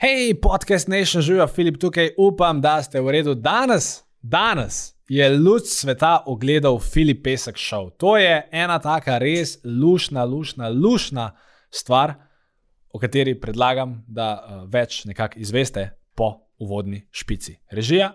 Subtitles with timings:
[0.00, 3.34] Hej, podcast Nation, živijo Filip tukaj, upam, da ste v redu.
[3.34, 7.90] Danes, danes je luč sveta ogledal Filip Pesek Show.
[7.98, 11.36] To je ena taka res lušna, lušna, lušna
[11.70, 12.14] stvar,
[12.92, 17.58] o kateri predlagam, da uh, več nekako izveste po uvodni špici.
[17.70, 18.14] Režija,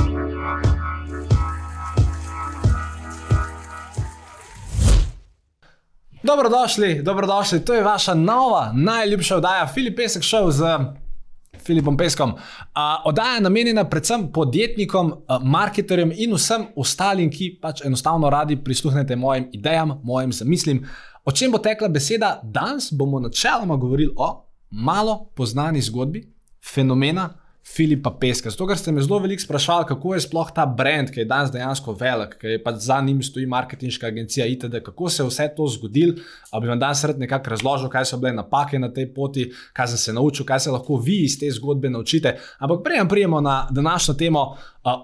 [6.31, 7.65] Dobrodošli, dobrodošli.
[7.65, 10.63] To je vaša nova, najljubša oddaja, Filip Pesek, šel z
[11.65, 12.29] Filipom Peskom.
[12.29, 12.37] Uh,
[13.05, 19.15] oddaja je namenjena predvsem podjetnikom, uh, marketerjem in vsem ostalim, ki pač enostavno radi prisluhnete
[19.15, 20.85] mojim idejam, mojim zamislim.
[21.25, 22.39] O čem bo tekla beseda?
[22.43, 26.23] Danes bomo načeloma govorili o malo poznani zgodbi,
[26.73, 27.29] fenomena,
[27.63, 28.49] Filipa Peska.
[28.49, 31.51] Zato, ker ste me zelo veliko sprašvali, kako je sploh ta brand, ki je danes
[31.53, 35.47] dejansko velik, ki je pač za njim stoji marketinška agencija ITD, kako se je vse
[35.57, 36.17] to zgodilo.
[36.49, 39.45] Ali bi vam danes rad nekako razložil, kaj so bile napake na tej poti,
[39.77, 42.35] kaj sem se naučil, kaj se lahko vi iz te zgodbe naučite.
[42.59, 44.45] Ampak prej prijemo na današnjo temo.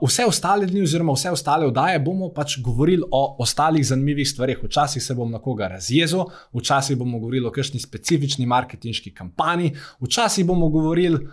[0.02, 4.64] Vse ostale dni, oziroma vse ostale oddaje, bomo pač govorili o ostalih zanimivih stvarih.
[4.64, 10.46] Včasih se bom na koga razjezil, včasih bomo govorili o kakšni specifični marketinški kampanji, včasih
[10.46, 11.28] bomo govorili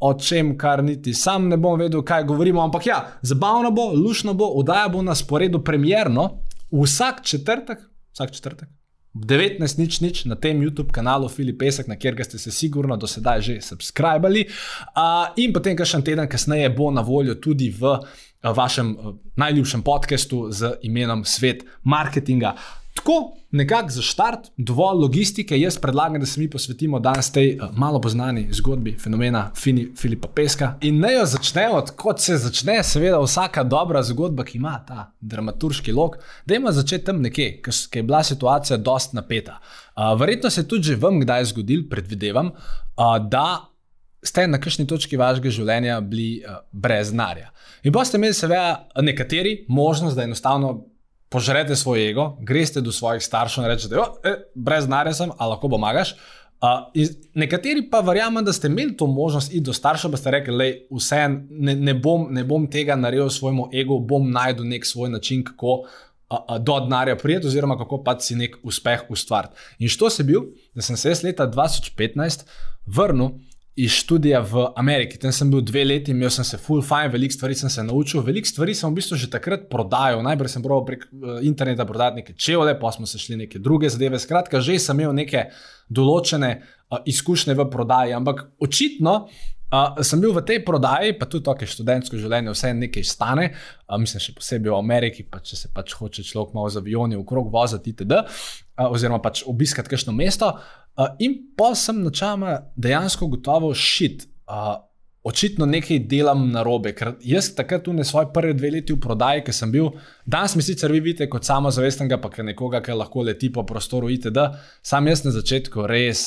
[0.00, 2.62] o čem, kar niti sam ne bom vedel, kaj govorimo.
[2.62, 6.30] Ampak ja, zabavno bo, lušno bo, oddaja bo na sporedu premjerno
[6.72, 7.78] vsak četrtek,
[8.12, 8.68] vsak četrtek.
[9.14, 13.06] 19 nič nič na tem YouTube kanalu Filip Pesek, na kjer ste se sigurno do
[13.06, 14.46] sedaj že subskrbali.
[14.46, 18.06] Uh, in potem, kar še en teden kasneje, bo na voljo tudi v uh,
[18.54, 22.54] vašem uh, najljubšem podkastu z imenom Svet marketinga.
[22.94, 27.68] Tako, nekako za štart, dovolj logistike, jaz predlagam, da se mi posvetimo danes tej uh,
[27.78, 30.74] malo poznani zgodbi fenomena Fini, Filipa Peska.
[30.80, 35.92] In naj jo začnemo, kot se začne, seveda, vsaka dobra zgodba, ki ima ta dramaturški
[35.92, 36.18] lok.
[36.46, 39.60] Dajmo začeti tam nekje, ker je bila situacija dost napeta.
[39.96, 43.66] Uh, verjetno se je tudi že vam kdaj zgodil, predvidevam, uh, da.
[44.22, 47.46] Ste na kakšni točki vašega življenja bili uh, brez denarja.
[47.88, 50.74] In pa ste imeli, seveda, nekateri možnost, da enostavno
[51.30, 55.68] požrete svoj ego, greste do svojih staršev in rečete, e, brez denarja sem, ali lahko
[55.68, 56.14] pomagaš.
[56.60, 56.92] Uh,
[57.34, 60.96] nekateri pa verjamem, da ste imeli to možnost iti do staršev, pa ste rekli, da
[60.96, 65.44] vse ne, ne, bom, ne bom tega naredil svojemu egu, bom najdel nek svoj način,
[65.44, 69.54] kako uh, do denarja prijeti, oziroma kako pa si nek uspeh ustvariti.
[69.78, 70.40] In što se bil,
[70.74, 72.44] da sem se leta 2015
[72.86, 73.30] vrnil
[73.80, 75.18] iz študija v Ameriki.
[75.20, 78.20] Tam sem bil dve leti, imel sem se full fine, veliko stvari sem se naučil,
[78.26, 80.20] veliko stvari sem v bistvu že takrat prodajal.
[80.26, 83.88] Najprej sem probal prek uh, interneta prodati neke čevlje, pa smo se šli neke druge
[83.88, 84.20] zadeve.
[84.20, 85.46] Skratka, že sem imel neke
[85.88, 89.16] določene uh, izkušnje v prodaji, ampak očitno.
[89.70, 93.04] Uh, sem bil v tej prodaji, pa tudi to, kar je študentsko življenje, vse nekaj
[93.06, 96.80] stane, uh, mislim, še posebej v Ameriki, pa če se pač hoče človek malo z
[96.82, 100.48] avioni v krog voziti, itd., uh, oziroma pač obiskati kakšno mesto.
[100.98, 104.26] Uh, in pa sem načela dejansko gotovo šit.
[104.50, 104.80] Uh,
[105.20, 109.02] Očitno nekaj delam na robe, ker jaz takrat tu ne svoje prve dve leti v
[109.04, 109.90] prodaji, ki sem bil,
[110.24, 114.08] danes mi sicer vi vidite kot samozavestnega, pa ker nekoga, ki lahko leti po prostoru,
[114.08, 114.46] itd.
[114.80, 116.24] Sam jaz na začetku res,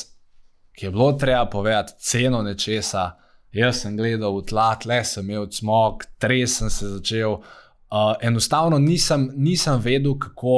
[0.77, 3.07] ki je bilo treba povedati ceno nečesa,
[3.53, 7.37] Jaz sem gledal v tla, tle sem imel smog, tres sem se začel.
[7.93, 10.55] Uh, enostavno nisem, nisem vedel, kako,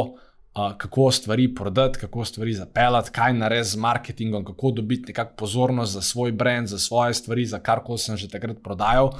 [0.55, 5.93] uh, kako stvari prodati, kako stvari zapeljati, kaj narediti z marketingom, kako dobiti nekakšno pozornost
[5.93, 9.11] za svoj brand, za svoje stvari, za kar koli sem že takrat prodajal.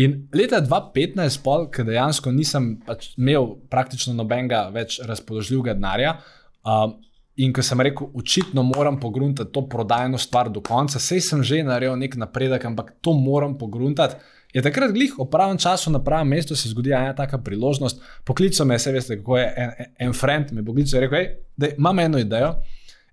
[0.00, 6.16] In leta 2015, pol, ker dejansko nisem pač imel praktično nobenega več razpoložljivega denarja.
[6.64, 6.96] Uh,
[7.40, 11.62] In ko sem rekel, očitno moram pogruntati to prodajno stvar do konca, sej sem že
[11.64, 14.20] naredil nek napredek, ampak to moram pogruntati.
[14.52, 18.02] Je takrat glih v pravem času, na pravem mestu se zgodi ena taka priložnost.
[18.24, 21.70] Poklical me je, se veste, kako je en, en friend, me poklical in rekel, da
[21.72, 22.54] imam eno idejo.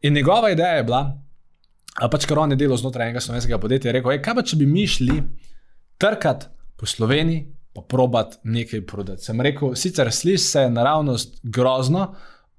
[0.02, 1.04] In njegova ideja je bila,
[2.12, 4.84] pač kar on je delal znotraj enega slovenskega podjetja, rekel, kaj pa če bi mi
[4.88, 5.22] šli
[6.00, 7.46] trkati po Sloveniji,
[7.76, 9.24] pa probat nekaj prodati.
[9.24, 12.10] Sem rekel, sicer sliši se naravnost grozno,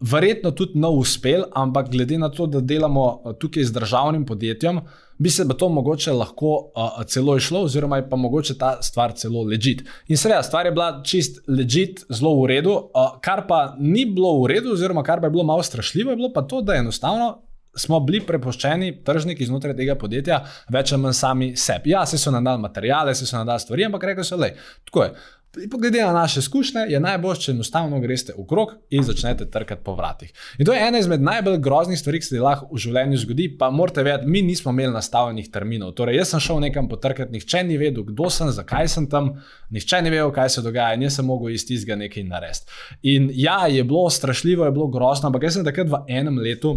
[0.00, 4.80] verjetno tudi nov uspel, ampak glede na to, da delamo eh, tukaj z državnim podjetjem,
[5.20, 9.42] bi se to mogoče lahko uh, celo išlo, oziroma je pa mogoče ta stvar celo
[9.44, 9.82] ležit.
[10.08, 14.32] In seveda, stvar je bila čist ležit, zelo v redu, uh, kar pa ni bilo
[14.40, 17.34] v redu, oziroma kar pa je bilo malo strašljivo, je bilo pa to, da enostavno
[17.76, 20.40] smo bili prepuščeni, tržniki znotraj tega podjetja,
[20.72, 21.92] več ali manj sami sebi.
[21.92, 24.50] Ja, se so nam dali materiale, se so nam dali stvari, ampak rekli so, da
[24.50, 24.56] je
[24.88, 25.10] tako.
[25.56, 29.96] Glede na naše izkušnje, je najbolj, če enostavno greste v krog in začnete trkati po
[29.98, 30.30] vratih.
[30.58, 33.48] In to je ena izmed najbolj groznih stvari, ki se lahko v življenju zgodi.
[33.58, 35.96] Pa morate vedeti, mi nismo imeli nastavljenih terminov.
[35.98, 39.32] Torej, jaz sem šel nekam potrkati, nihče ni vedel, kdo sem, zakaj sem tam,
[39.74, 42.78] nihče ni vedel, kaj se dogaja, in jaz sem mogel iz tistega nekaj narediti.
[43.10, 46.76] In ja, je bilo strašljivo, je bilo grozno, ampak jaz sem takrat v enem letu.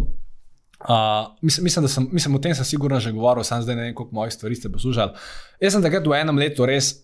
[0.84, 3.86] Uh, mislim, mislim, da sem, mislim, o tem sem sigurno že govoril, sam zdaj ne
[3.86, 5.14] vem, koliko mojih stvari ste poslušali.
[5.62, 7.03] Jaz sem takrat v enem letu res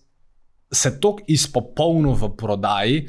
[0.73, 3.01] se tako izpopolnil v prodaji,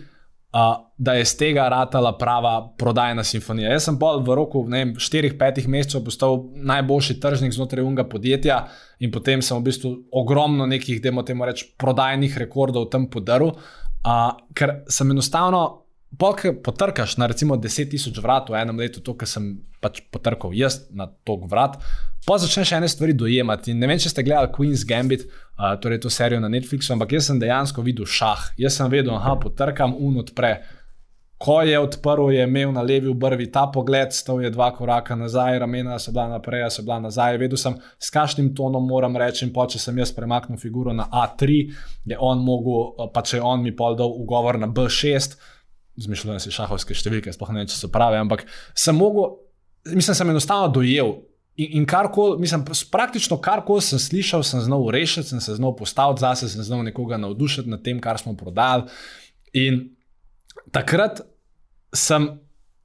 [0.53, 3.73] uh, da je z tega ratala prava prodajna simfonija.
[3.73, 8.67] Jaz sem pa v roku 4-5 mesecev postal najboljši tržnik znotraj unga podjetja
[9.01, 14.33] in potem sem v bistvu ogromno nekih, da imamo reči, prodajnih rekordov tam podaril, uh,
[14.55, 15.79] ker sem enostavno.
[16.19, 20.83] Polk potrkaš na recimo 10.000 vrat v enem letu, to, kar sem pač potrkal jaz
[20.93, 21.79] na tok vrat,
[22.27, 23.73] pa začneš ene stvari dojemati.
[23.73, 25.25] Ne vem, če ste gledali Queen's Gambit,
[25.83, 28.53] torej to serijo na Netflixu, ampak jaz sem dejansko videl šah.
[28.59, 30.57] Jaz sem vedel, da potrkam un odpre.
[31.43, 35.59] Ko je odprl, je imel na levi obrvi ta pogled, stal je dva koraka nazaj,
[35.59, 37.39] ramena so bila naprej, so bila nazaj.
[37.43, 39.49] Vedel sem, s kakšnim tonom moram reči.
[39.55, 41.59] Pa če sem jaz premaknil figuro na A3,
[42.07, 45.35] je on mogel, pa če je on mi pol dal ugovor na B6
[46.01, 48.47] zmišljujem si šahovske številke, sploh ne vem, če so prave, ampak
[48.79, 49.37] sem mogel,
[49.93, 51.19] mislim, sem enostavno dojel.
[51.57, 56.21] In, in karkoli, mislim, praktično karkoli sem slišal, sem znal rešiti, sem se znal postaviti
[56.21, 58.89] zase, sem znal nekoga navdušiti nad tem, kar smo prodali.
[59.53, 59.83] In
[60.73, 61.21] takrat
[61.93, 62.31] sem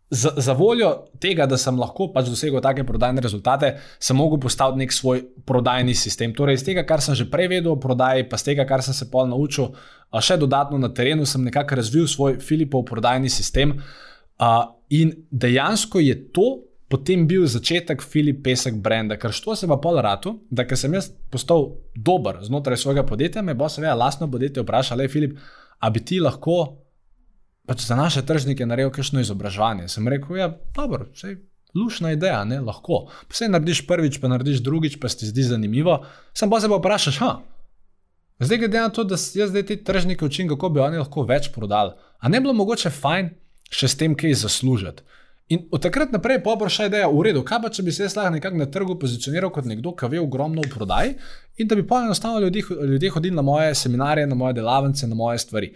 [0.10, 4.84] za, za voljo tega, da sem lahko pač dosegel take prodajne rezultate, sem mogel postaviti
[4.84, 6.34] nek svoj prodajni sistem.
[6.36, 8.96] Torej, iz tega, kar sem že prej vedel o prodaji, pa iz tega, kar sem
[8.96, 9.74] se pol naučil,
[10.24, 13.78] še dodatno na terenu, sem nekako razvil svoj Filipov prodajni sistem.
[14.90, 16.48] In dejansko je to.
[16.88, 20.94] Potem bil začetek Filip Pesek brenda, ker što se pa pol ratu, da ker sem
[20.96, 25.36] jaz postal dober znotraj svojega podjetja, me bo seveda lastno podjetje vprašalo, Filip,
[25.80, 26.78] a bi ti lahko
[27.68, 29.90] pač za naše tržnike naredil kakšno izobraževanje.
[29.92, 31.42] Sem rekel, ja, dobro, vse je
[31.76, 33.08] lušna ideja, ne, lahko.
[33.30, 36.00] Vse narediš prvič, pa narediš drugič, pa se ti zdi zanimivo.
[36.34, 37.32] Sem pa se pa vprašal, ha.
[38.40, 41.50] Zdaj, glede na to, da jaz zdaj te tržnike učim, kako bi oni lahko več
[41.52, 43.32] prodali, a ne bilo mogoče fajn
[43.74, 45.04] še s tem, kaj zaslužiti.
[45.48, 48.18] In od takrat naprej je še ideja, v redu, kaj pa če bi se jaz
[48.18, 51.14] lahko nekako na trgu pozicioniral kot nekdo, ki ve ogromno v prodaji
[51.58, 55.16] in da bi pa enostavno ljudje, ljudje hodili na moje seminarje, na moje delavnice, na
[55.16, 55.72] moje stvari.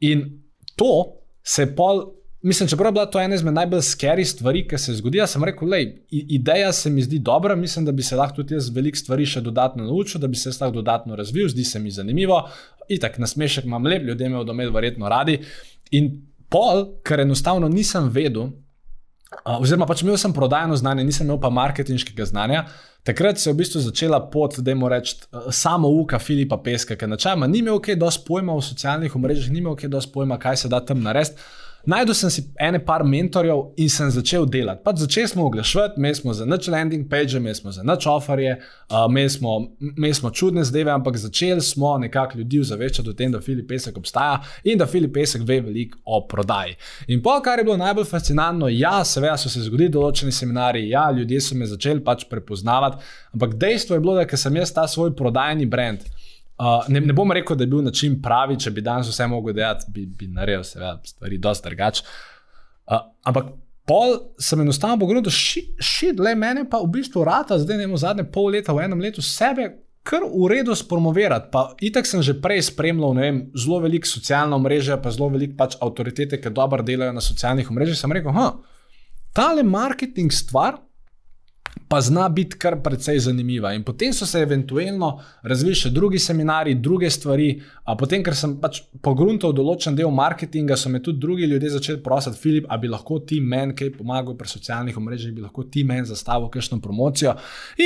[0.00, 0.26] In
[0.76, 0.90] to
[1.40, 2.02] se pol,
[2.44, 5.72] mislim, čeprav je bila to ena izmed najbolj skeri stvari, ki se zgodijo, sem rekel,
[5.72, 5.80] da
[6.10, 9.40] ideja se mi zdi dobra, mislim, da bi se lahko tudi jaz veliko stvari še
[9.40, 12.42] dodatno naučil, da bi se lahko dodatno razvil, zdi se mi zanimivo.
[12.92, 15.38] In tako na smešek imam lep, ljudje me bodo imeli verjetno radi.
[15.96, 16.12] In
[16.52, 18.52] pol, ker enostavno nisem vedel,
[19.44, 22.64] oziroma pač imel sem prodajno znanje, nisem imel pa marketinškega znanja.
[23.04, 27.06] Takrat se je v bistvu začela pot, da jim rečem, samo uka Filipa Peska, ki
[27.10, 30.64] načeloma ni imel kaj dosti pojma o socialnih omrežjih, ni imel kaj dosti pojma, kaj
[30.64, 31.42] se da tam narediti.
[31.86, 34.80] Najdel sem si ene par mentorjev in sem začel delati.
[34.84, 38.54] Pač začeli smo oglaševati, imeli smo za nič landing page, imeli smo za nič offerje,
[38.56, 43.32] uh, imeli, smo, imeli smo čudne zdajve, ampak začeli smo nekako ljudi zavečati o tem,
[43.32, 46.76] da Filip Pesek obstaja in da Filip Pesek ve veliko o prodaji.
[47.08, 51.10] In pa, kar je bilo najbolj fascinantno, ja, seveda so se zgodili določeni seminari, ja,
[51.12, 53.04] ljudje so me začeli pač prepoznavati,
[53.36, 56.13] ampak dejstvo je bilo, da sem jaz ta svoj prodajni brand.
[56.54, 59.56] Uh, ne, ne bom rekel, da je bil način pravi, če bi danes vse mogel
[59.56, 62.04] delati, bi, bi naredil seveda, stvari dosti drugače.
[62.86, 63.48] Uh, ampak
[63.88, 67.96] pol sem enostavno pogledal, da šit, le mene pa v bistvu rata, zdaj ne vem,
[67.98, 69.72] zadnje pol leta, v enem letu sebe.
[70.04, 71.48] Kar v redu spromovirati.
[71.48, 75.78] Pa itak sem že prej spremljal vem, zelo veliko socialno mreže, pa zelo veliko pač
[75.80, 77.96] avtoritete, ki dobro delajo na socialnih mrežah.
[77.96, 78.50] Sem rekel, da
[79.32, 80.76] ta le marketing stvar
[81.94, 83.70] pa zna biti kar precej zanimiva.
[83.72, 85.12] In potem so se eventualno
[85.46, 87.52] razvili še drugi seminari, druge stvari.
[87.86, 92.02] A potem, ker sem pač pogruntal določen del marketinga, so me tudi drugi ljudje začeli
[92.02, 95.86] prositi, Filip, ali bi lahko ti meni kaj pomagal pri socialnih omrežjih, bi lahko ti
[95.86, 97.36] meni zastavil kakšno promocijo.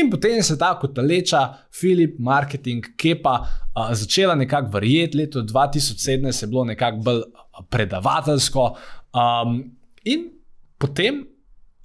[0.00, 3.36] In potem se ta kot leča, Filip, marketing, kepa,
[3.76, 5.20] a, začela nekako verjeti.
[5.20, 7.26] Leto 2017 je bilo nekako bolj
[7.68, 8.70] predavateljsko.
[9.12, 9.58] Um,
[10.08, 10.30] in
[10.80, 11.26] potem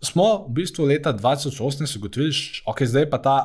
[0.04, 3.38] smo v bistvu leta 2018 ugotovili, da okay, zdaj pa ta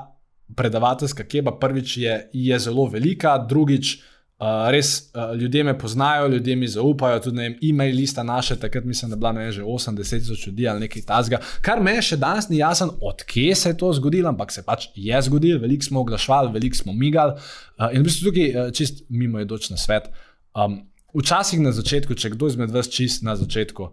[0.57, 3.99] predavateljska keba prvič je, je zelo velika, drugič.
[4.39, 9.11] Uh, res uh, ljudje me poznajo, ljudje mi zaupajo, tudi e-mail lista naše, takrat mislim,
[9.11, 11.41] da je bila ne, že 80 tisoč ljudi ali nekaj tasga.
[11.61, 15.23] Kar me še danes ni jasno, odkje se je to zgodilo, ampak se pač je
[15.23, 17.35] zgodilo, veliko smo oglašvali, veliko smo migali.
[17.35, 20.07] Uh, in v bistvu tukaj uh, čist mimo je doč na svet.
[20.55, 20.85] Um,
[21.19, 23.91] včasih na začetku, če kdo izmed vas čist na začetku,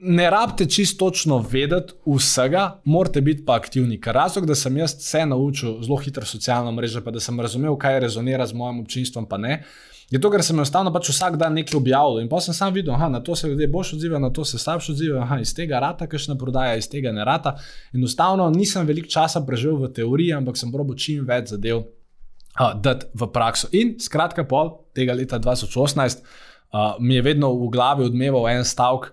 [0.00, 4.00] ne rabite čisto točno vedeti vsega, morate biti pa aktivni.
[4.00, 7.76] Ker razlog, da sem jaz se naučil zelo hitro socialno mrežo, pa da sem razumel,
[7.76, 9.62] kaj rezonira z mojim občinstvom, pa ne.
[10.10, 12.94] Je to, ker sem enostavno pač vsak dan nekaj objavljal in pa sem sam videl,
[12.94, 16.06] da na to se ljudje boš odzival, na to se slabše odzival, iz tega rata,
[16.06, 17.56] kakšna prodaja, iz tega ne rata.
[17.94, 23.10] Enostavno nisem veliko časa preživel v teoriji, ampak sem probo čim več zadev uh, dati
[23.14, 23.68] v prakso.
[23.74, 29.10] In skratka, pol tega leta 2018 uh, mi je vedno v glavi odmeval en stavek.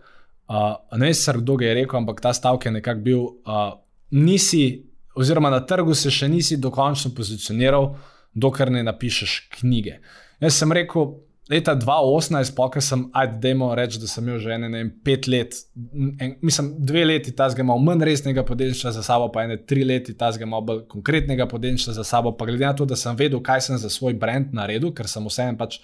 [0.50, 3.74] Uh, ne vem, kdo je rekel, ampak ta stavek je nekako bil, uh,
[4.12, 4.84] nisi,
[5.16, 7.94] oziroma na trgu se še nisi dokončno pozicioniral,
[8.34, 10.00] dokler ne napišeš knjige.
[10.44, 11.14] Jaz sem rekel,
[11.50, 15.28] leta 2018, pa sem, ajde, dajmo reči, da sem imel že ene, ne vem, pet
[15.32, 15.58] let,
[16.20, 19.84] en, mislim, dve leti ta zgolj imel manj resnega podjetništva za sabo, pa ene tri
[19.88, 23.16] leti ta zgolj imel bolj konkretnega podjetništva za sabo, pa glede na to, da sem
[23.20, 25.80] vedel, kaj sem za svoj brand naredil, ker sem vseeno pač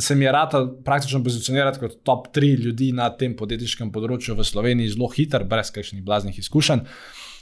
[0.00, 4.44] se mi je rata praktično pozicionirati kot top 3 ljudi na tem podjetniškem področju v
[4.44, 6.84] Sloveniji, zelo hiter, brez kakšnih blaznih izkušenj.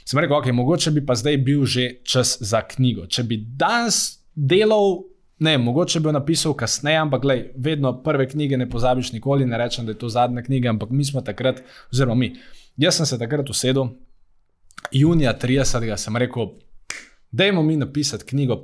[0.07, 3.07] Sem rekel, ok, mogoče bi pa zdaj bil že čas za knjigo.
[3.11, 5.01] Če bi danes delal,
[5.43, 9.57] ne, mogoče bi jo napisal kasneje, ampak gledaj, vedno prve knjige ne pozabiš nikoli, ne
[9.57, 12.35] rečem, da je to zadnja knjiga, ampak mi smo takrat, oziroma mi.
[12.77, 13.89] Jaz sem se takrat usedel,
[14.93, 15.89] junija 30.
[15.97, 16.53] sem rekel,
[17.31, 18.61] dajmo mi napisati knjigo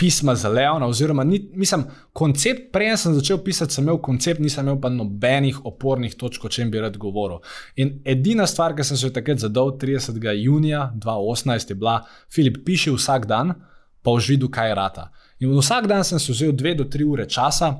[0.00, 1.84] pisma za Leona, oziroma ni, mislim,
[2.16, 6.48] koncept, prej sem začel pisati, sem imel koncept, nisem imel pa nobenih opornih točk, o
[6.48, 7.42] čem bi rad govoril.
[7.76, 10.16] In edina stvar, ki sem se jo takrat zadal, 30.
[10.40, 11.98] junija 2018, je bila,
[12.32, 13.52] Filip, piši vsak dan,
[14.00, 15.10] pa už videl, kaj rata.
[15.44, 17.74] In vsak dan sem se vzel dve do tri ure časa,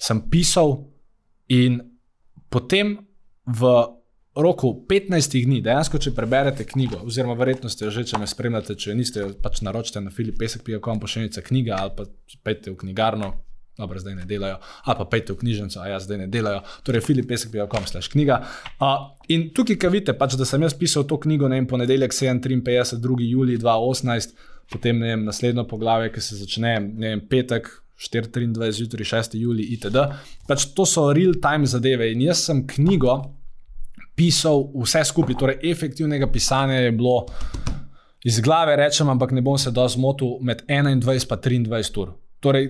[0.00, 0.78] sem pisal,
[1.52, 1.82] in
[2.48, 2.96] potem
[3.44, 3.76] v
[4.34, 8.76] roku 15 dni, dejansko, če preberete knjigo, oziroma verjetno ste jo že, če me spremljate,
[8.80, 12.06] če niste pač naročite na filipesek.com, pošiljnica knjiga ali pa
[12.44, 13.34] pejte v knjigarno.
[13.72, 16.60] Dobro, zdaj ne delajo, ali pa pejte v knjižnico, a jaz zdaj ne delajo.
[16.84, 18.42] Torej, filipesek.com slash knjiga.
[18.76, 22.12] Uh, in tukaj, ki vidite, pač, da sem jaz pisal to knjigo, ne vem, ponedeljek
[22.12, 23.30] 57, 2.
[23.32, 24.36] juli 2018,
[24.76, 27.72] potem ne vem, naslednjo poglavje, ki se začne, ne vem, petek,
[28.02, 29.38] 4.23, jutri 6.
[29.40, 30.04] juli, itd.
[30.48, 33.22] Pač to so real-time zadeve in jaz sem knjigo
[34.14, 37.26] pisal vse skupaj, torej efektivnega pisanja je bilo
[38.24, 42.14] iz glave, rečem, ampak ne bom se do zmotil med 21 in 23 ur.
[42.40, 42.68] Torej,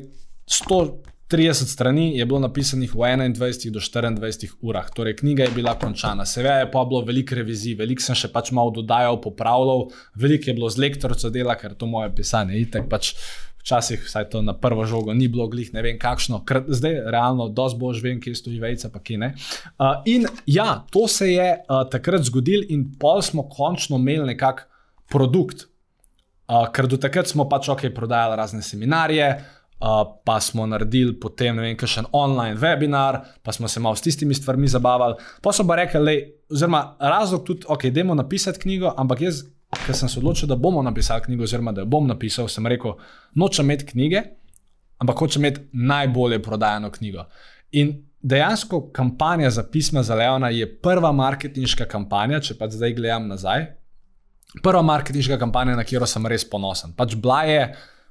[0.49, 6.25] 130 strani je bilo napisanih v 21 do 24 urah, torej knjiga je bila končana.
[6.25, 10.57] Seveda je pa bilo veliko revizij, veliko sem še pač malo dodajal, popravljal, veliko je
[10.57, 13.15] bilo z lektorca dela, ker to moje pisanje je itek pač
[13.63, 17.49] včasih, vsaj to na prvo žogo, ni bilo glih, ne vem kakšno, Kr zdaj realno,
[17.49, 19.33] dosti bož vem, kje stoji vejca, pa ki ne.
[19.79, 24.67] Uh, in ja, to se je uh, takrat zgodil, in pol smo končno imeli nekak
[25.11, 25.69] produkt.
[26.51, 29.31] Uh, ker do takrat smo pač ok, prodajali razne seminarije,
[29.79, 33.95] uh, pa smo naredili potem ne vem, še en online webinar, pa smo se malo
[33.97, 35.23] s tistimi stvarmi zabavali.
[35.43, 36.19] Pa so pa rekli,
[36.51, 40.83] oziroma razlog tudi, ok, idemo napisati knjigo, ampak jaz ker sem se odločil, da bomo
[40.83, 42.97] napisali knjigo, oziroma da jo bom napisal, sem rekel,
[43.35, 44.23] nočem imeti knjige,
[45.03, 47.27] ampak hočem imeti najbolje prodajeno knjigo.
[47.73, 53.27] In dejansko kampanja za pisma za Leona je prva marketinška kampanja, če pa zdaj gledam
[53.29, 53.67] nazaj.
[54.63, 56.93] Prva marketinška kampanja, na katero sem res ponosen.
[56.97, 57.65] Pač bila je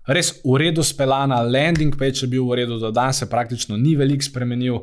[0.09, 3.95] res v redu speljana, landing page je bil v redu, do danes se praktično ni
[3.95, 4.81] veliko spremenil.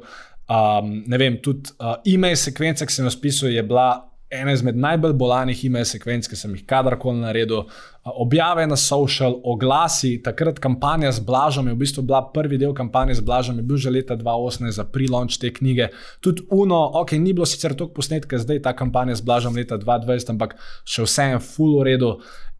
[0.49, 4.76] Um, ne vem, tudi uh, e-mail sekvenca, ki sem jo spisal, je bila ena izmed
[4.76, 7.62] najbolj bolanih ime sekvenc, ki sem jih kadarkoli naredil.
[8.04, 13.18] Objave na social, oglasi, takrat kampanja z Blažom je v bistvu bila prvi del kampanje
[13.18, 15.88] z Blažom, je bil že leta 2018 za prilaunch te knjige.
[16.20, 20.37] Tudi Uno, ok, ni bilo sicer toliko posnetka, zdaj ta kampanja z Blažom leta 2020,
[20.37, 22.12] ampak še vse je full v redu.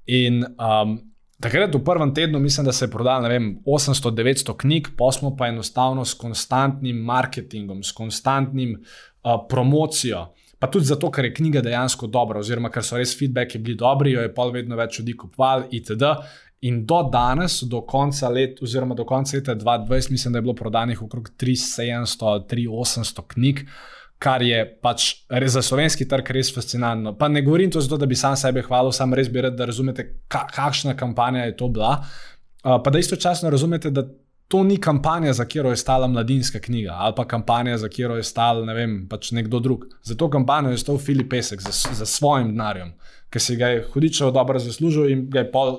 [0.09, 0.97] In um,
[1.41, 6.05] takrat v prvem tednu mislim, da se je prodalo 800-900 knjig, pa smo pa enostavno
[6.05, 10.31] s konstantnim marketingom, s konstantnim uh, promocijo.
[10.59, 14.13] Pa tudi zato, ker je knjiga dejansko dobra, oziroma ker so res feedbacki bili dobri,
[14.17, 16.09] jo je pol vedno več ljudi kupovali, itd.
[16.67, 20.57] In do danes, do konca leta, oziroma do konca leta 2020, mislim, da je bilo
[20.59, 23.63] prodanih okrog 3700-3800 knjig,
[24.19, 27.15] kar je pač res za slovenski trg res fascinantno.
[27.19, 29.69] Pa ne govorim to zato, da bi sam sebe hvalil, sam res bi rad, da
[29.71, 32.01] razumete, kakšna kampanja je to bila.
[32.65, 34.03] Uh, pa da istočasno razumete, da
[34.49, 38.23] to ni kampanja, za katero je stala mladinska knjiga, ali pa kampanja, za katero je
[38.25, 39.85] stal ne vem, pač nekdo drug.
[40.03, 42.95] Za to kampanjo je stal Filip Pesek, za, za svojim denarjem,
[43.31, 45.75] ki si ga je hudičevo dobro zaslužil in ga je pol,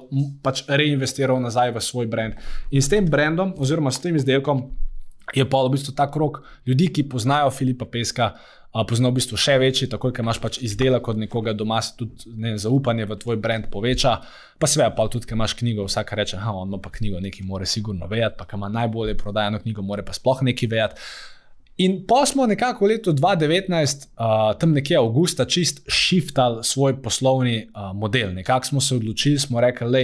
[0.46, 2.38] pač reinvestiral nazaj v svoj brand.
[2.72, 4.70] In s tem brandom, oziroma s tem izdelkom,
[5.34, 8.36] je pa v bistvu ta krok ljudi, ki poznajo Filipa Peska
[8.74, 12.54] poznal v bistvu še večji, tako da imaš pač izdelek od nekoga doma, tudi ne,
[12.62, 14.20] zaupanje v tvoj brand poveča.
[14.62, 17.66] Pa seveda, pa tudi, ker imaš knjigo, vsak reče, da ima pa knjigo, nekaj mora
[17.66, 21.10] sigurno vedeti, pa ima najbolje prodajeno knjigo, mora pa sploh nekaj vedeti.
[21.80, 27.70] In pa smo nekako v letu 2019, uh, tam nekje avgusta, čist shiftali svoj poslovni
[27.72, 28.34] uh, model.
[28.36, 30.04] Nekako smo se odločili, smo rekli, da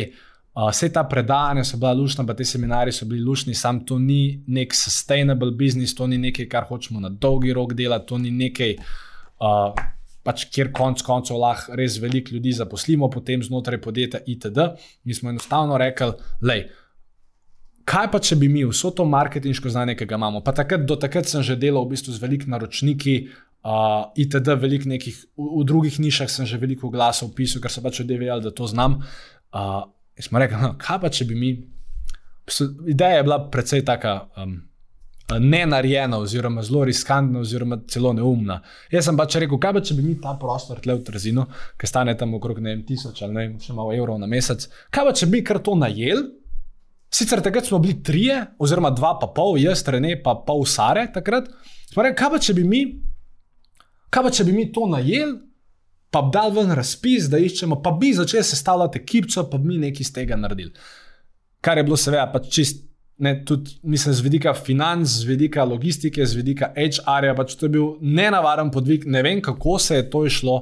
[0.56, 4.00] uh, vse ta predavanja so bila lušna, pa te seminarji so bili lušni, sam to
[4.00, 8.32] ni nek sustainable business, to ni nekaj, kar hočemo na dolgi rok delati, to ni
[8.32, 8.78] nekaj.
[9.40, 9.86] Uh,
[10.26, 14.64] Pač, kjer konec koncev lahko res veliko ljudi zaposlimo, potem znotraj podjetja, itd.
[15.06, 16.56] Mi smo enostavno rekli, da
[17.86, 20.98] kaj pa če bi mi vso to marketinško znanje, ki ga imamo, pa takrat, do
[21.00, 23.16] takrat sem že delal v bistvu z velikimi naročniki,
[23.66, 27.86] uh, itd., velik nekih, v, v drugih nišah sem že veliko glasov pisal, ker so
[27.86, 29.04] pač vedeli, da to znam.
[29.54, 29.86] Uh,
[30.16, 31.52] in smo rekli, no, kaj pa če bi mi.
[32.88, 34.22] Ideja je bila precej taka.
[34.38, 34.64] Um,
[35.26, 38.60] Ne narejena, oziroma zelo riskantna, oziroma celo neumna.
[38.94, 41.48] Jaz sem pač rekel, kaj pa če bi mi ta prostor tle v Trzinu,
[41.82, 44.68] ki stane tam okrog ne vem, tisoč ali ne vem, še malo evrov na mesec,
[44.94, 46.22] kaj pa če bi kar to najel
[47.16, 51.48] Sicer takrat smo bili trije, oziroma dva, pa pol, jaz, Rene, pa pol Sare takrat.
[51.96, 52.82] Rekli, kaj pa če bi mi,
[54.12, 55.38] kaj pa če bi mi to najeli,
[56.16, 59.82] pa bi dal ven razpis, da iščemo, pa bi začeli sestavljati ekipco, pa bi mi
[59.82, 60.72] nekaj iz tega naredili.
[61.60, 62.86] Kar je bilo, seveda, pač čist,
[63.20, 67.74] ne, tudi, mislim, z vidika financ, z vidika logistike, z vidika HR-ja, pač to je
[67.74, 69.04] bil nenavaren podvig.
[69.12, 70.62] Ne vem, kako se je to išlo,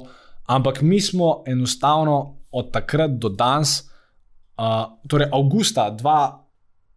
[0.50, 2.18] ampak mi smo enostavno
[2.50, 3.76] od takrat do danes,
[4.58, 6.43] uh, torej avgusta 2000.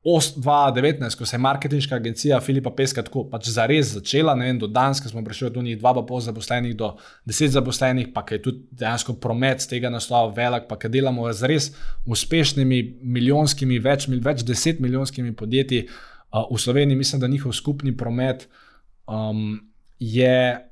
[0.07, 4.67] 2019, ko se je marketinška agencija Filipa Peska tako pač zares začela, ne vem, do
[4.71, 6.93] danes, ko smo prišli od njih dva pa pol zaposlenih do
[7.25, 11.49] deset zaposlenih, pa je tudi dejansko promet z tega naslova velik, pa kaj delamo z
[11.51, 11.67] res
[12.05, 18.47] uspešnimi milijonskimi, več, več deset milijonskimi podjetji uh, v Sloveniji, mislim, da njihov skupni promet
[19.07, 19.59] um,
[19.99, 20.63] je.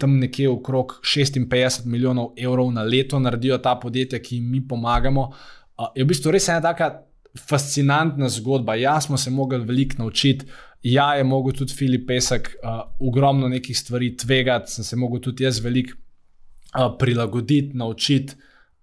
[0.00, 5.26] Tam nekje okrog 56 milijonov evrov na leto naredijo ta podjetja, ki jim mi pomagamo.
[5.76, 8.74] Uh, je v bistvu res ena taka fascinantna zgodba.
[8.74, 10.46] Ja, smo se mogli veliko naučiti.
[10.82, 15.44] Ja, je mogel tudi Filip Pesek uh, ogromno nekih stvari tvegati, sem se mogel tudi
[15.44, 18.34] jaz veliko uh, prilagoditi, naučiti,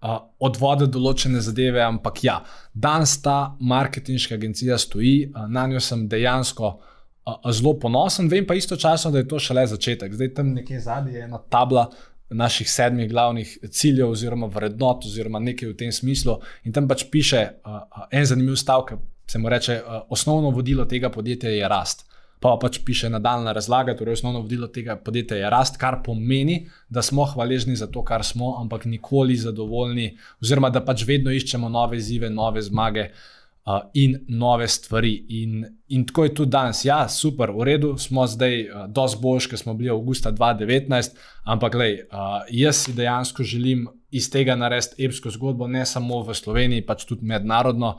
[0.02, 1.82] uh, odvoditi določene zadeve.
[1.82, 8.30] Ampak ja, danes ta marketinška agencija stoji, uh, na njo sem dejansko uh, zelo ponosen.
[8.30, 10.14] Vem pa istočasno, da je to šele začetek.
[10.14, 11.90] Zdaj tam nekje zadnji je ena tabla,
[12.30, 16.40] naših sedmih glavnih ciljev, oziroma vrednot, oziroma nekaj v tem smislu.
[16.64, 21.10] In tam pač piše uh, en zanimiv stavek, se mu reče, uh, osnovno vodilo tega
[21.10, 22.06] podjetja je rast.
[22.40, 27.02] Pa pač piše nadaljna razlaga, torej osnovno vodilo tega podjetja je rast, kar pomeni, da
[27.02, 31.98] smo hvaležni za to, kar smo, ampak nikoli zadovoljni, oziroma da pač vedno iščemo nove
[31.98, 33.10] izzive, nove zmage.
[33.10, 33.37] Uh,
[33.68, 35.26] uh, in nove stvari.
[35.30, 36.86] In, in tako je tudi danes.
[36.86, 41.76] Ja, super, v redu, smo zdaj uh, dosti boljši, kot smo bili avgusta 2019, ampak
[41.76, 46.86] lej, uh, jaz si dejansko želim iz tega narediti epsko zgodbo, ne samo v Sloveniji,
[46.88, 47.98] pač tudi mednarodno.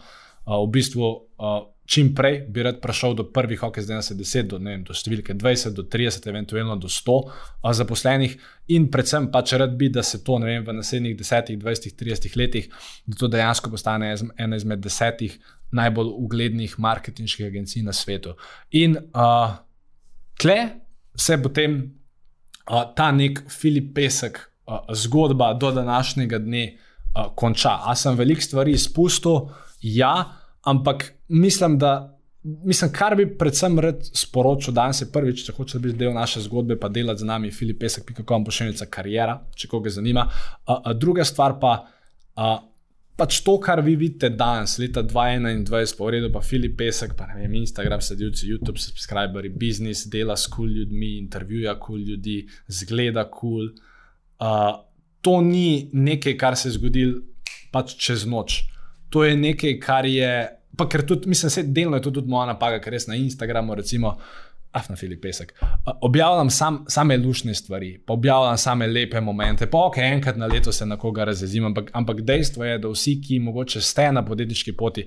[0.49, 1.05] Uh, v bistvu,
[1.37, 4.97] uh, čim prej bi rad prišel do prvih, ok, zdaj se 10, do, vem, do
[4.97, 8.39] številke 20, do 30, eventualno do 100 uh, zaposlenih,
[8.73, 12.73] in predvsem pač rad bi, da se to vem, v naslednjih 10, 20, 30 letih,
[13.05, 15.37] da to dejansko postane ena izmed desetih
[15.71, 18.35] najbolj uglednih marketinških agencij na svetu.
[18.71, 19.57] In uh,
[20.41, 20.59] tle
[21.17, 21.79] se potem
[22.71, 27.79] uh, ta nek Filip Pesek uh, zgodba do današnjega dne uh, konča.
[27.85, 29.49] A sem veliko stvari izpustil?
[29.83, 30.25] Ja,
[30.65, 32.15] ampak mislim, da.
[32.43, 36.79] Mislim, kar bi predvsem rad sporočil danes, je prvič, če hočeš biti del naše zgodbe,
[36.81, 40.25] pa delati z nami, filipesek.com, pošiljka karijera, če koga zanima.
[40.65, 41.73] A druga stvar pa,
[42.37, 42.55] a,
[43.19, 47.27] pač to, kar vi vidite danes, leta 2021, pa v redu, pa Filip Pesek, pa
[47.33, 52.13] ne vem, Instagram, sledilci, YouTube, subscriberi, biznis, dela s kul cool ljudmi, intervjuja kul cool
[52.13, 53.73] ljudi, zgleda kul.
[53.73, 53.73] Cool.
[54.39, 54.77] Uh,
[55.21, 57.19] to ni nekaj, kar se je zgodilo
[57.75, 58.63] pač čez noč.
[59.11, 60.31] To je nekaj, kar je,
[60.79, 63.75] pa ker tudi, mislim, je delno je to tudi moja napaka, ker res na Instagramu,
[63.75, 65.55] recimo, uh, ah, na Filip Pesek.
[66.01, 69.67] Objavljam sam, same lušne stvari, pa objavljam same lepe momente.
[69.71, 73.21] Pa ok, enkrat na leto se na koga razjezim, ampak, ampak dejstvo je, da vsi,
[73.27, 75.07] ki mogoče ste na podjetniški poti.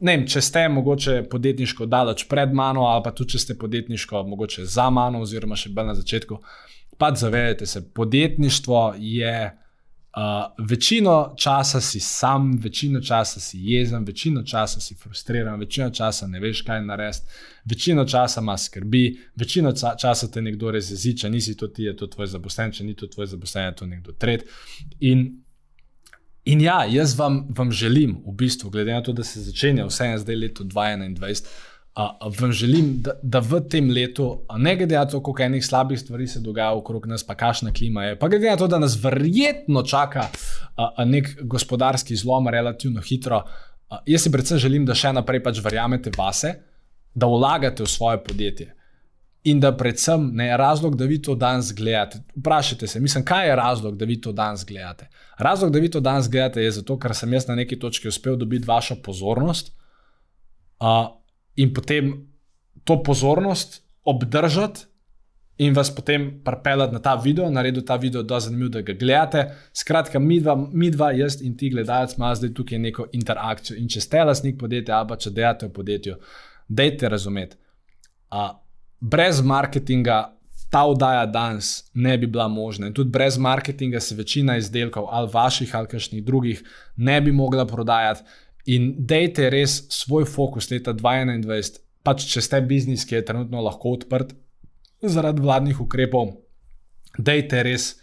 [0.00, 4.64] Ne če ste mogoče podjetniško daleč pred mano, ali pa tudi če ste podjetniško mogoče
[4.64, 6.38] za mano, oziroma še bolj na začetku,
[6.98, 9.40] pa zavedajte se, podjetništvo je.
[10.18, 16.26] Uh, večino časa si sam, večino časa si jezen, večino časa si frustriran, večino časa
[16.26, 17.26] ne veš, kaj narediti,
[17.64, 19.02] večino časa imaš skrbi,
[19.36, 22.84] večino časa te nekdo res jezi, če nisi to ti, je to tvoj zaposlen, če
[22.84, 24.42] ni to tvoj zaposlen, je to nekdo tret.
[24.98, 25.22] In,
[26.44, 30.10] in ja, jaz vam, vam želim, v bistvu, glede na to, da se začenja vse
[30.16, 31.46] en zdaj leto 2021
[32.40, 36.26] vam želim, da, da v tem letu, ne glede na to, koliko enih slabih stvari
[36.26, 39.82] se dogaja okrog nas, pa kakšna klima je, pa glede na to, da nas verjetno
[39.82, 40.28] čaka
[40.76, 43.42] a, a nek gospodarski zlom relativno hitro,
[43.88, 46.54] a, jaz si predvsem želim, da še naprej pač verjamete vase,
[47.14, 48.74] da vlagate v svoje podjetje.
[49.50, 52.22] In da predvsem ne je razlog, da vi to danes gledate.
[52.36, 55.08] Vprašajte se, mislim, kaj je razlog, da vi to danes gledate.
[55.38, 58.36] Razlog, da vi to danes gledate, je zato, ker sem jaz na neki točki uspel
[58.36, 59.72] dobiti vašo pozornost
[60.78, 61.17] uh,
[61.58, 62.12] in potem
[62.84, 64.86] to pozornost obdržati
[65.58, 68.92] in vas potem pripeljati na ta video, narediti ta video, da je zanimivo, da ga
[68.92, 69.54] gledate.
[69.74, 73.76] Skratka, mi dva, mi dva jaz in ti gledalec, ima zdaj tukaj neko interakcijo.
[73.78, 76.14] In če ste lasnik podjetja, ali pa če delate v podjetju,
[76.68, 77.58] dejte razumeti.
[78.30, 78.52] Uh,
[79.00, 80.20] brez marketinga
[80.70, 82.86] ta oddaja danes ne bi bila možna.
[82.86, 86.62] In tudi brez marketinga se večina izdelkov, ali vaših, ali kakšnih drugih,
[86.96, 88.22] ne bi mogla prodajati.
[88.68, 93.94] In dejte res svoj fokus leta 2021, pač če ste biznis, ki je trenutno lahko
[93.96, 94.34] odprt,
[95.00, 96.34] zaradi vladnih ukrepov,
[97.16, 97.94] dejte res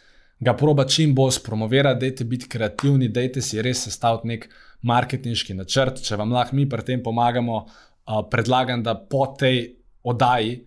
[0.42, 4.48] ga proba čim bolj spromovirati, dejte biti kreativni, dejte si res sestaviti nek
[4.86, 6.02] marketinški načrt.
[6.06, 9.68] Če vam lahko mi pri tem pomagamo, uh, predlagam, da po tej
[10.06, 10.60] oddaji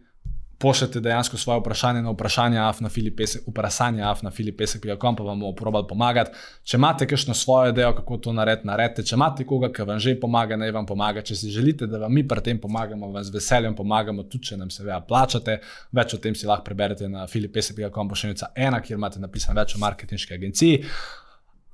[0.58, 6.30] pošljete dejansko svoje vprašanje na vprašanje afnafilipesek, vprašanje afnafilipesek.com, pa vam bomo probali pomagati.
[6.64, 9.04] Če imate kakšno svojo idejo, kako to narediti, naredite.
[9.06, 11.22] Če imate koga, ki vam že pomaga, naj vam pomaga.
[11.22, 14.58] Če si želite, da vam mi pri tem pomagamo, vam z veseljem pomagamo, tudi če
[14.58, 15.60] nam seveda plačate.
[15.94, 19.82] Več o tem si lahko preberete na filipesek.com, pošiljka ena, kjer imate napisano več o
[19.84, 20.82] marketinški agenciji.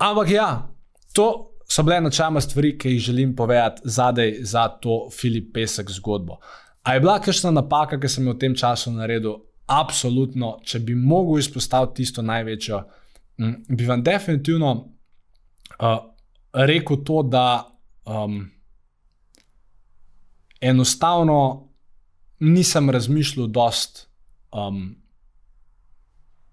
[0.05, 0.49] Ampak ja,
[1.17, 1.33] to.
[1.65, 6.37] So bile načeloma stvari, ki jih želim povedati zadaj za to Filip Pesek zgodbo.
[6.85, 9.39] A je bila kakšna napaka, ki sem jo v tem času naredil?
[9.65, 12.81] Absolutno, če bi mogel izpostaviti tisto največjo,
[13.73, 14.73] bi vam definitivno
[15.81, 15.95] uh,
[16.53, 17.65] rekel to, da
[18.05, 18.43] um,
[20.61, 21.39] enostavno
[22.45, 24.05] nisem razmišljal dost,
[24.53, 24.93] um,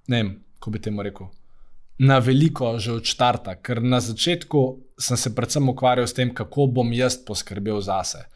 [0.07, 1.27] ne vem, kako bi temu rekel.
[1.99, 4.61] Na veliko že od začetka, ker na začetku
[4.95, 8.31] sem se predvsem ukvarjal s tem, kako bom jaz poskrbel zase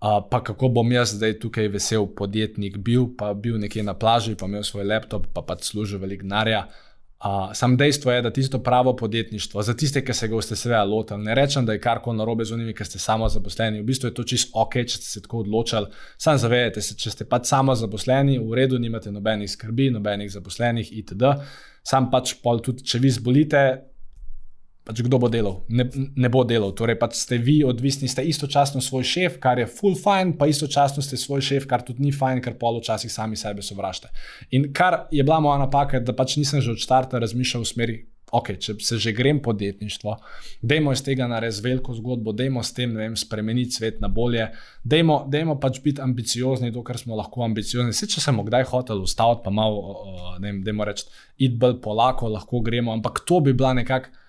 [0.00, 4.46] pa kako bom jaz zdaj tukaj vesel podjetnik bil, pa bil nekje na plaži, pa
[4.46, 6.66] imel svoj laptop, pa pa služil velik denarja.
[7.16, 10.84] Uh, sam dejstvo je, da tisto pravo podjetništvo, za tiste, ki se ga boste seveda
[10.84, 13.80] lotili, ne rečem, da je karkoli narobe z unimi, ker ste samo zaposleni.
[13.80, 15.88] V bistvu je to čisto ok, če ste se tako odločili.
[16.20, 20.92] Sam zavedate se, če ste pač samo zaposleni, v redu, nimate nobenih skrbi, nobenih zaposlenih
[20.92, 21.32] itd.
[21.82, 23.64] Sam pač pol tudi, če vi zbolite,
[24.86, 26.70] pač kdo bo delal, ne, ne bo delal.
[26.78, 31.02] Torej, pač ste vi odvisni, ste istočasno svoj šef, kar je full fine, pa istočasno
[31.02, 34.12] ste svoj šef, kar tudi ni fine, ker poločasih sami sebe sovražite.
[34.54, 37.96] In kar je bila moja napaka, da pač nisem že od začetka razmišljal v smeri.
[38.34, 40.16] Ok, če se že grem podjetništvo,
[40.66, 44.48] dajmo iz tega narediti veliko zgodbo, dajmo s tem vem, spremeniti svet na bolje,
[44.82, 47.94] dajmo, dajmo pač biti ambiciozni, dokler smo lahko ambiciozni.
[47.94, 50.02] Se, če sem kdaj hotel ustaviti, pa malo,
[50.42, 51.06] ne vem, dajmo reči,
[51.46, 54.25] id bolj polako, lahko gremo, ampak to bi bila nekakšna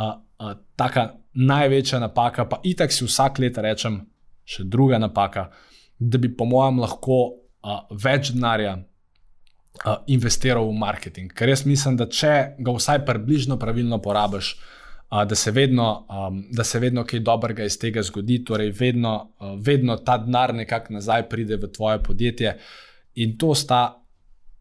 [0.00, 4.02] uh, taka največja napaka, pa itak si vsak let rečem,
[4.44, 5.50] še druga napaka,
[5.98, 11.32] da bi po mojem lahko uh, več denarja uh, investiral v marketing.
[11.32, 16.42] Ker jaz mislim, da če ga vsaj približno pravilno porabiš, uh, da, se vedno, um,
[16.50, 20.98] da se vedno kaj dobrega iz tega zgodi, torej vedno, uh, vedno ta denar nekako
[20.98, 22.56] nazaj pride v tvoje podjetje.
[23.20, 23.99] In to sta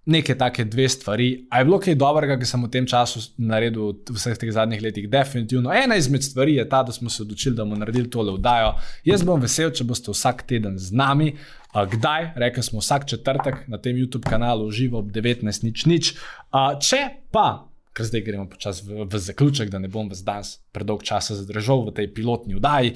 [0.10, 1.28] neke take dve stvari.
[1.50, 4.82] A je bilo kaj dobrega, ki sem v tem času naredil v vseh teh zadnjih
[4.82, 5.06] letih?
[5.10, 5.72] Definitivno.
[5.74, 8.74] Ena izmed stvari je ta, da smo se odločili, da bomo naredili tole vdajo.
[9.06, 11.36] Jaz bom vesel, če boste vsak teden z nami.
[11.70, 12.34] Kdaj?
[12.42, 16.16] Rekli smo vsak četrtek na tem YouTube kanalu, živo ob 19.00.
[16.82, 21.04] Če pa ker zdaj gremo počasi v, v zaključek, da ne bom vas danes predolg
[21.04, 22.94] časa zadržal v tej pilotni vdaji.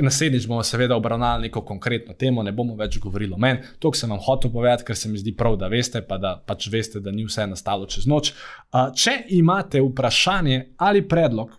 [0.00, 3.62] Naslednjič bomo seveda obravnavali neko konkretno temo, ne bomo več govorili o meni.
[3.78, 6.70] To sem vam hotel povedati, ker se mi zdi prav, da veste, pa da pač
[6.72, 8.32] veste, da ni vse nastalo čez noč.
[8.72, 11.52] Če imate vprašanje ali predlog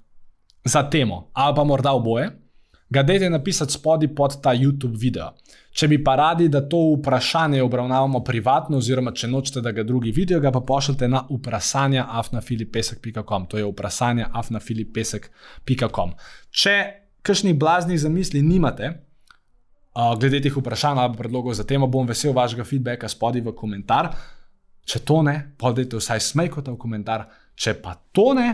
[0.65, 2.29] za temo, ali pa morda oboje,
[2.91, 5.31] ga dajte napisati spodaj pod ta YouTube video.
[5.71, 10.11] Če bi pa radi, da to vprašanje obravnavamo privatno, oziroma če nočete, da ga drugi
[10.11, 13.45] vidijo, ga pa pošljite na vprašanje afnafilipesek.com.
[13.47, 16.11] To je vprašanje afnafilipesek.com.
[16.51, 16.75] Če
[17.23, 22.67] kakšnih blaznih zamisli nimate, uh, glede teh vprašanj ali predlogov za temo, bom vesel vašega
[22.67, 24.11] feedbacka spodaj v komentar.
[24.83, 27.29] Če to ne, podajte vsaj smejkota v komentar.
[27.55, 28.49] Če pa to ne,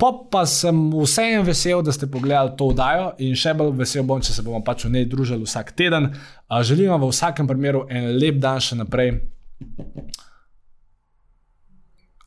[0.00, 4.22] Pop pa sem vseeno vesel, da ste pogledali to oddajo in še bolj vesel bom,
[4.24, 6.08] če se bomo pač v njej družili vsak teden.
[6.48, 9.18] Želim vam v vsakem primeru en lep dan še naprej.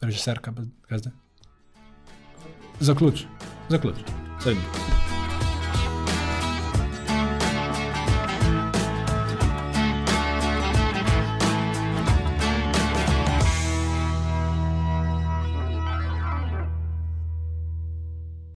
[0.04, 1.16] Režiser, kaj zdaj?
[2.84, 3.26] Zaključ,
[3.72, 4.06] zaključ.
[4.44, 5.03] Zaključ.